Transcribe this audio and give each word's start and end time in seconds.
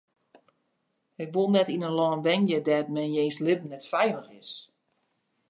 Ik 1.23 1.33
wol 1.35 1.49
net 1.55 1.69
yn 1.75 1.85
in 1.89 1.95
lân 1.99 2.23
wenje 2.25 2.59
dêr't 2.67 2.93
men 2.95 3.11
jins 3.17 3.37
libben 3.45 3.71
net 3.71 3.87
feilich 3.91 4.29
is. 4.41 4.51